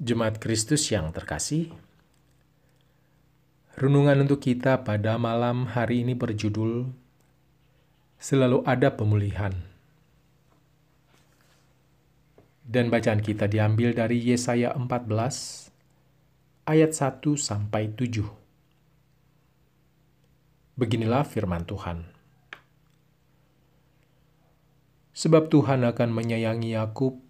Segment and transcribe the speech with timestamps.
[0.00, 1.76] Jemaat Kristus yang terkasih,
[3.76, 6.88] renungan untuk kita pada malam hari ini berjudul
[8.16, 9.52] Selalu Ada Pemulihan.
[12.64, 15.68] Dan bacaan kita diambil dari Yesaya 14
[16.64, 18.24] ayat 1 sampai 7.
[20.80, 22.08] Beginilah firman Tuhan.
[25.12, 27.20] Sebab Tuhan akan menyayangi Yakub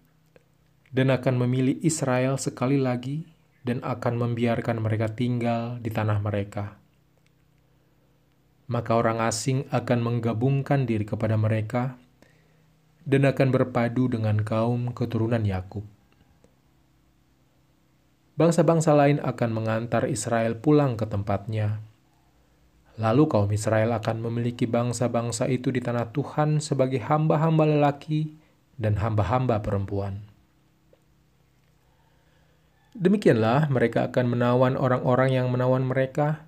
[0.91, 3.23] dan akan memilih Israel sekali lagi
[3.63, 6.75] dan akan membiarkan mereka tinggal di tanah mereka.
[8.71, 11.99] Maka orang asing akan menggabungkan diri kepada mereka
[13.03, 15.83] dan akan berpadu dengan kaum keturunan Yakub.
[18.39, 21.83] Bangsa-bangsa lain akan mengantar Israel pulang ke tempatnya.
[22.95, 28.33] Lalu kaum Israel akan memiliki bangsa-bangsa itu di tanah Tuhan sebagai hamba-hamba lelaki
[28.79, 30.30] dan hamba-hamba perempuan.
[32.91, 36.43] Demikianlah mereka akan menawan orang-orang yang menawan mereka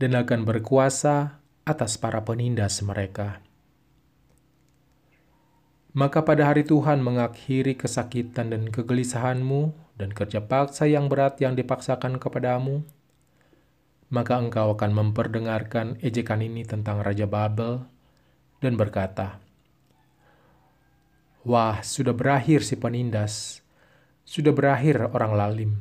[0.00, 3.44] dan akan berkuasa atas para penindas mereka.
[5.92, 12.16] Maka pada hari Tuhan mengakhiri kesakitan dan kegelisahanmu dan kerja paksa yang berat yang dipaksakan
[12.16, 12.80] kepadamu,
[14.08, 17.84] maka engkau akan memperdengarkan ejekan ini tentang Raja Babel
[18.64, 19.36] dan berkata,
[21.44, 23.61] Wah, sudah berakhir si penindas,
[24.22, 25.72] sudah berakhir orang lalim.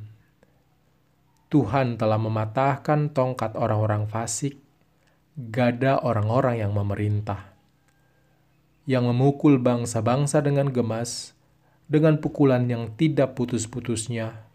[1.52, 4.56] Tuhan telah mematahkan tongkat orang-orang fasik,
[5.36, 7.52] gada orang-orang yang memerintah,
[8.88, 11.36] yang memukul bangsa-bangsa dengan gemas,
[11.92, 14.48] dengan pukulan yang tidak putus-putusnya,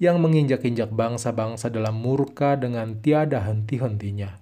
[0.00, 4.40] yang menginjak-injak bangsa-bangsa dalam murka dengan tiada henti-hentinya.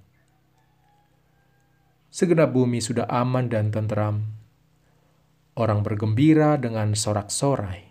[2.15, 4.25] Segenap bumi sudah aman dan tentram.
[5.57, 7.86] Orang bergembira dengan sorak-sorai.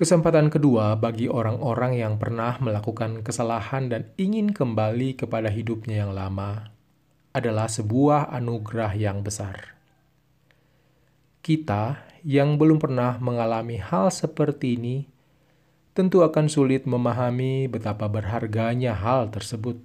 [0.00, 6.72] Kesempatan kedua bagi orang-orang yang pernah melakukan kesalahan dan ingin kembali kepada hidupnya yang lama
[7.36, 9.76] adalah sebuah anugerah yang besar.
[11.44, 15.04] Kita yang belum pernah mengalami hal seperti ini
[15.92, 19.76] tentu akan sulit memahami betapa berharganya hal tersebut.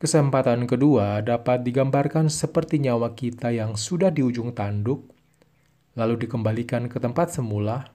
[0.00, 5.19] Kesempatan kedua dapat digambarkan seperti nyawa kita yang sudah di ujung tanduk
[5.98, 7.90] lalu dikembalikan ke tempat semula,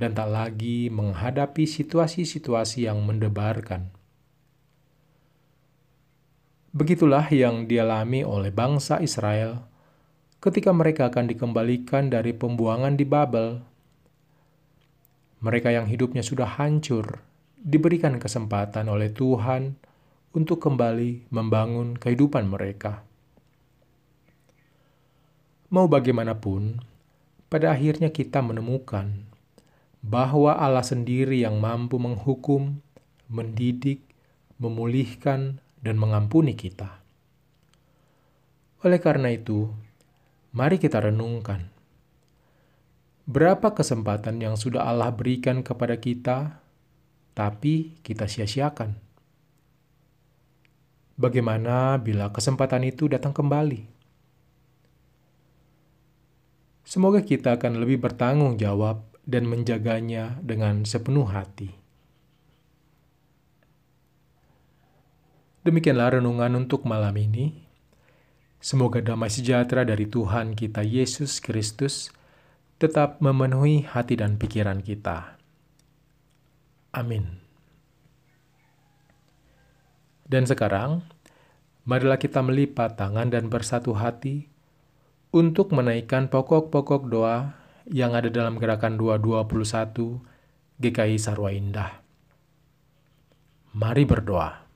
[0.00, 3.92] dan tak lagi menghadapi situasi-situasi yang mendebarkan.
[6.70, 9.66] Begitulah yang dialami oleh bangsa Israel
[10.40, 13.60] ketika mereka akan dikembalikan dari pembuangan di Babel.
[15.44, 17.20] Mereka yang hidupnya sudah hancur
[17.60, 19.76] diberikan kesempatan oleh Tuhan
[20.32, 23.04] untuk kembali membangun kehidupan mereka.
[25.74, 26.82] Mau bagaimanapun,
[27.50, 29.26] pada akhirnya kita menemukan
[30.06, 32.78] bahwa Allah sendiri yang mampu menghukum,
[33.26, 34.06] mendidik,
[34.62, 37.02] memulihkan, dan mengampuni kita.
[38.86, 39.66] Oleh karena itu,
[40.54, 41.68] mari kita renungkan.
[43.26, 46.62] Berapa kesempatan yang sudah Allah berikan kepada kita,
[47.34, 48.94] tapi kita sia-siakan?
[51.20, 53.89] Bagaimana bila kesempatan itu datang kembali?
[56.90, 61.70] Semoga kita akan lebih bertanggung jawab dan menjaganya dengan sepenuh hati.
[65.62, 67.62] Demikianlah renungan untuk malam ini.
[68.58, 72.10] Semoga damai sejahtera dari Tuhan kita Yesus Kristus
[72.82, 75.38] tetap memenuhi hati dan pikiran kita.
[76.90, 77.38] Amin.
[80.26, 81.06] Dan sekarang,
[81.86, 84.50] marilah kita melipat tangan dan bersatu hati
[85.30, 87.54] untuk menaikkan pokok-pokok doa
[87.86, 90.22] yang ada dalam gerakan 221
[90.82, 92.02] GKI Sarwa Indah.
[93.74, 94.69] Mari berdoa.